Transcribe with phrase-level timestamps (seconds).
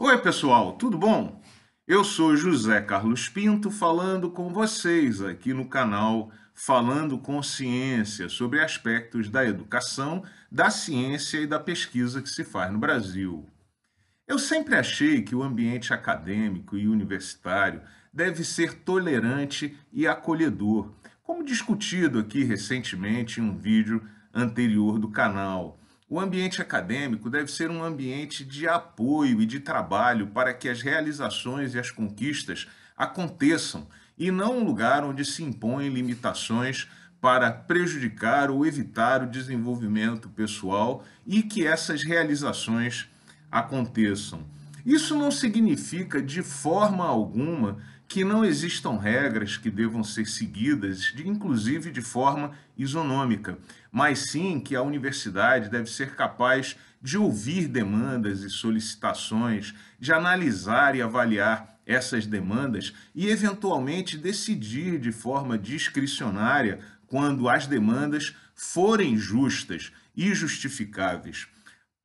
[0.00, 1.42] Oi, pessoal, tudo bom?
[1.84, 8.60] Eu sou José Carlos Pinto falando com vocês aqui no canal Falando com Ciência sobre
[8.60, 10.22] aspectos da educação,
[10.52, 13.44] da ciência e da pesquisa que se faz no Brasil.
[14.24, 20.94] Eu sempre achei que o ambiente acadêmico e universitário deve ser tolerante e acolhedor,
[21.24, 24.00] como discutido aqui recentemente em um vídeo
[24.32, 25.80] anterior do canal.
[26.10, 30.80] O ambiente acadêmico deve ser um ambiente de apoio e de trabalho para que as
[30.80, 36.88] realizações e as conquistas aconteçam e não um lugar onde se impõem limitações
[37.20, 43.06] para prejudicar ou evitar o desenvolvimento pessoal e que essas realizações
[43.50, 44.46] aconteçam.
[44.86, 51.90] Isso não significa de forma alguma que não existam regras que devam ser seguidas, inclusive
[51.90, 53.58] de forma isonômica,
[53.92, 60.96] mas sim que a universidade deve ser capaz de ouvir demandas e solicitações, de analisar
[60.96, 69.92] e avaliar essas demandas e, eventualmente, decidir de forma discricionária quando as demandas forem justas
[70.16, 71.46] e justificáveis.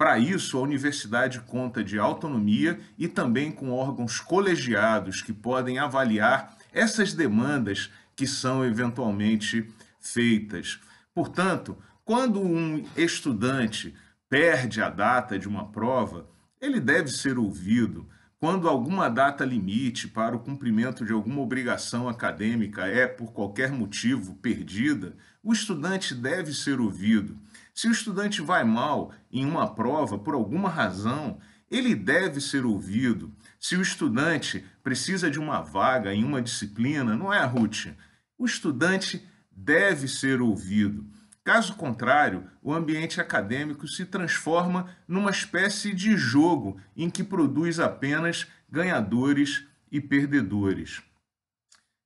[0.03, 6.57] Para isso, a universidade conta de autonomia e também com órgãos colegiados que podem avaliar
[6.73, 9.65] essas demandas que são eventualmente
[10.01, 10.77] feitas.
[11.15, 13.95] Portanto, quando um estudante
[14.27, 16.27] perde a data de uma prova,
[16.59, 18.05] ele deve ser ouvido.
[18.43, 24.35] Quando alguma data limite para o cumprimento de alguma obrigação acadêmica é, por qualquer motivo,
[24.35, 27.39] perdida, o estudante deve ser ouvido.
[27.73, 31.39] Se o estudante vai mal em uma prova por alguma razão,
[31.71, 33.33] ele deve ser ouvido.
[33.57, 37.93] Se o estudante precisa de uma vaga em uma disciplina, não é, Ruth?
[38.37, 41.05] O estudante deve ser ouvido.
[41.43, 48.47] Caso contrário, o ambiente acadêmico se transforma numa espécie de jogo em que produz apenas
[48.69, 51.01] ganhadores e perdedores.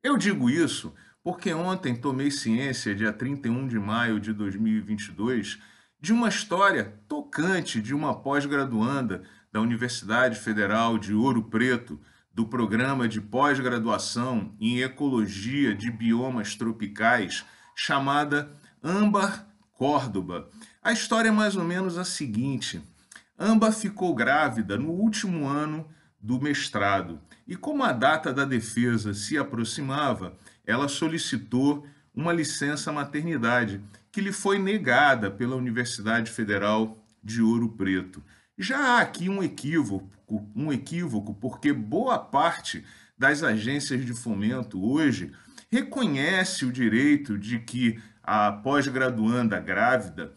[0.03, 0.93] Eu digo isso
[1.23, 5.59] porque ontem tomei ciência, dia 31 de maio de 2022,
[5.99, 11.99] de uma história tocante de uma pós-graduanda da Universidade Federal de Ouro Preto,
[12.33, 17.45] do programa de pós-graduação em Ecologia de Biomas Tropicais,
[17.76, 18.52] chamada
[18.83, 20.49] Âmbar Córdoba.
[20.82, 22.82] A história é mais ou menos a seguinte:
[23.38, 25.88] Âmbar ficou grávida no último ano
[26.20, 33.82] do mestrado e, como a data da defesa se aproximava, ela solicitou uma licença maternidade,
[34.11, 38.23] que lhe foi negada pela Universidade Federal de Ouro Preto.
[38.58, 40.09] Já há aqui um equívoco,
[40.55, 42.83] um equívoco, porque boa parte
[43.17, 45.32] das agências de fomento hoje
[45.71, 50.33] reconhece o direito de que a pós-graduanda grávida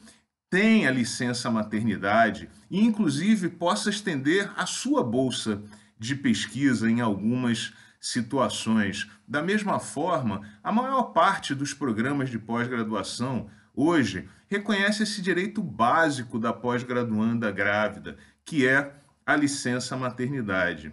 [0.49, 5.61] tenha licença maternidade e, inclusive, possa estender a sua bolsa
[5.99, 9.11] de pesquisa em algumas situações.
[9.27, 16.39] Da mesma forma, a maior parte dos programas de pós-graduação hoje reconhece esse direito básico
[16.39, 18.95] da pós-graduanda grávida, que é
[19.27, 20.93] a licença maternidade.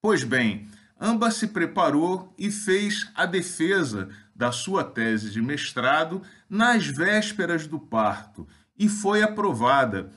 [0.00, 0.68] Pois bem,
[1.00, 7.78] Amba se preparou e fez a defesa da sua tese de mestrado nas vésperas do
[7.78, 8.46] parto
[8.78, 10.10] e foi aprovada.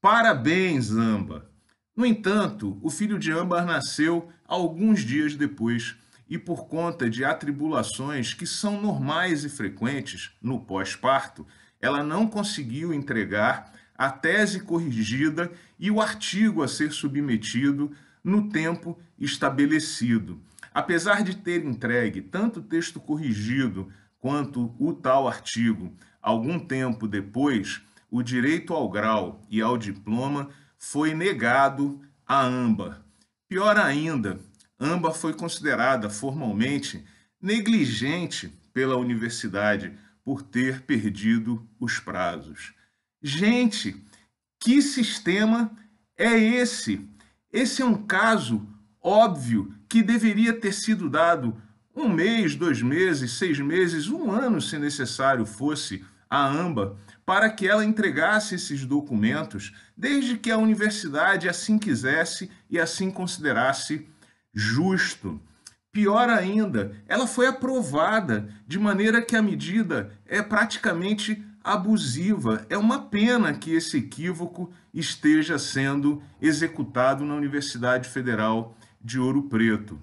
[0.00, 1.50] Parabéns, Amba!
[1.94, 5.94] No entanto, o filho de Âmbar nasceu alguns dias depois
[6.28, 11.46] e, por conta de atribulações que são normais e frequentes no pós-parto,
[11.80, 18.98] ela não conseguiu entregar a tese corrigida e o artigo a ser submetido no tempo
[19.18, 20.40] estabelecido.
[20.72, 27.82] Apesar de ter entregue tanto o texto corrigido quanto o tal artigo algum tempo depois,
[28.10, 33.04] o direito ao grau e ao diploma foi negado a Amba.
[33.48, 34.40] Pior ainda,
[34.78, 37.04] Amba foi considerada formalmente
[37.40, 39.92] negligente pela universidade
[40.24, 42.72] por ter perdido os prazos.
[43.20, 43.96] Gente,
[44.60, 45.70] que sistema
[46.16, 47.08] é esse?
[47.52, 48.66] Esse é um caso
[49.02, 51.60] óbvio que deveria ter sido dado
[51.94, 56.96] um mês, dois meses, seis meses, um ano, se necessário fosse, a AMBA
[57.26, 64.08] para que ela entregasse esses documentos, desde que a universidade assim quisesse e assim considerasse
[64.52, 65.40] justo.
[65.92, 72.66] Pior ainda, ela foi aprovada de maneira que a medida é praticamente abusiva.
[72.68, 80.00] É uma pena que esse equívoco esteja sendo executado na Universidade Federal de Ouro Preto.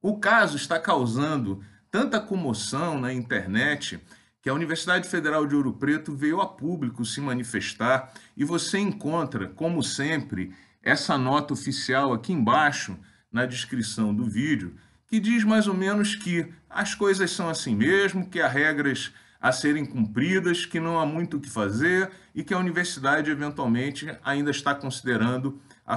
[0.00, 4.00] O caso está causando tanta comoção na internet
[4.40, 9.46] que a Universidade Federal de Ouro Preto veio a público se manifestar e você encontra,
[9.46, 10.52] como sempre,
[10.82, 12.98] essa nota oficial aqui embaixo,
[13.30, 14.74] na descrição do vídeo,
[15.06, 19.12] que diz mais ou menos que as coisas são assim mesmo, que há regras
[19.42, 24.06] a serem cumpridas, que não há muito o que fazer e que a universidade eventualmente
[24.24, 25.96] ainda está considerando a,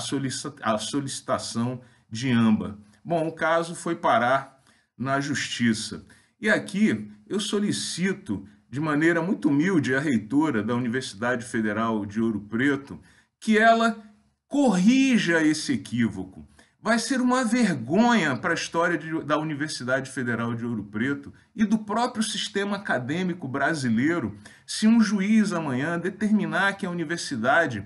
[0.80, 2.80] solicitação de AMBA.
[3.04, 4.60] Bom, o caso foi parar
[4.98, 6.04] na justiça.
[6.42, 12.40] E aqui eu solicito de maneira muito humilde a reitora da Universidade Federal de Ouro
[12.40, 13.00] Preto
[13.40, 14.04] que ela
[14.48, 16.48] corrija esse equívoco
[16.86, 21.66] vai ser uma vergonha para a história de, da Universidade Federal de Ouro Preto e
[21.66, 24.38] do próprio sistema acadêmico brasileiro
[24.68, 27.84] se um juiz amanhã determinar que a universidade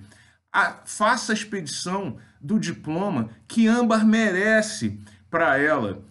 [0.51, 4.99] a, faça a expedição do diploma que âmbar merece
[5.31, 6.03] para ela.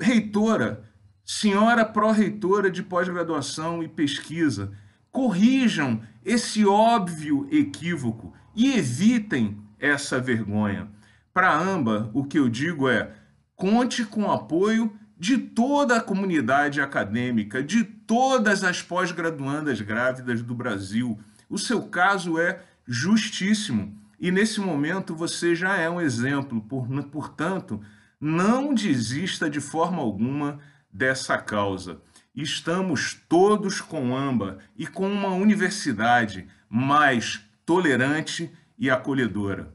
[0.00, 0.82] Reitora,
[1.24, 4.72] senhora pró-reitora de pós-graduação e pesquisa,
[5.12, 10.92] corrijam esse óbvio equívoco e evitem essa vergonha.
[11.34, 13.12] Para AMBA, o que eu digo é:
[13.56, 20.54] conte com o apoio de toda a comunidade acadêmica, de todas as pós-graduandas grávidas do
[20.54, 21.18] Brasil.
[21.50, 27.80] O seu caso é justíssimo e nesse momento você já é um exemplo, por, portanto,
[28.20, 30.60] não desista de forma alguma
[30.92, 32.00] dessa causa.
[32.32, 39.74] Estamos todos com AMBA e com uma universidade mais tolerante e acolhedora.